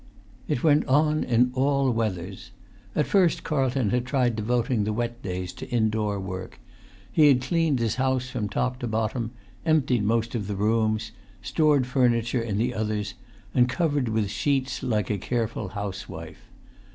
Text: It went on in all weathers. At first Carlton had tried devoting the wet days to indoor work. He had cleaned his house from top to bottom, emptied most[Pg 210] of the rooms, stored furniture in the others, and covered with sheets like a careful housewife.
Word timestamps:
It 0.47 0.63
went 0.63 0.83
on 0.87 1.23
in 1.23 1.51
all 1.53 1.91
weathers. 1.91 2.49
At 2.95 3.05
first 3.05 3.43
Carlton 3.43 3.91
had 3.91 4.03
tried 4.03 4.35
devoting 4.35 4.83
the 4.83 4.93
wet 4.93 5.21
days 5.21 5.53
to 5.53 5.69
indoor 5.69 6.19
work. 6.19 6.59
He 7.11 7.27
had 7.27 7.43
cleaned 7.43 7.77
his 7.77 7.97
house 7.97 8.27
from 8.27 8.49
top 8.49 8.79
to 8.79 8.87
bottom, 8.87 9.29
emptied 9.63 10.01
most[Pg 10.01 10.09
210] 10.31 10.41
of 10.41 10.47
the 10.47 10.55
rooms, 10.55 11.11
stored 11.43 11.85
furniture 11.85 12.41
in 12.41 12.57
the 12.57 12.73
others, 12.73 13.13
and 13.53 13.69
covered 13.69 14.09
with 14.09 14.31
sheets 14.31 14.81
like 14.81 15.11
a 15.11 15.19
careful 15.19 15.67
housewife. 15.67 16.49